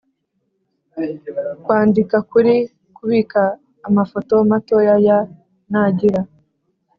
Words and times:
kwandika 1.63 2.17
kuri, 2.31 2.55
kubika 2.95 3.41
amafoto 3.87 4.33
mato 4.49 4.77
ya. 4.87 5.17
nagira 5.71 6.21